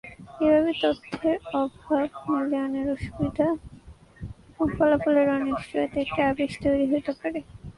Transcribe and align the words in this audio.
এভাবে 0.43 0.71
তথ্যের 0.81 1.37
অভাব, 1.61 2.07
মূল্যায়নের 2.25 2.87
অসুবিধা 2.95 3.47
এবং 4.49 4.67
ফলাফলের 4.75 5.27
অনিশ্চয়তা 5.37 5.97
একটি 5.99 6.19
আবেশ 6.29 6.51
তৈরি 6.63 6.85
হতে 6.91 7.11
পারে। 7.19 7.39